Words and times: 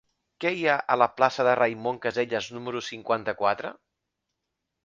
Què 0.43 0.51
hi 0.59 0.63
ha 0.69 0.77
a 0.95 0.95
la 1.01 1.07
plaça 1.19 1.45
de 1.49 1.53
Raimon 1.59 2.01
Casellas 2.07 2.49
número 2.57 2.81
cinquanta-quatre? 2.89 3.75